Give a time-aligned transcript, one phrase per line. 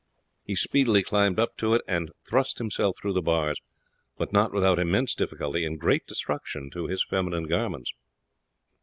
[0.43, 3.61] He speedily climbed up to it and thrust himself through the bars,
[4.17, 7.93] but not without immense difficulty and great destruction to his feminine garments.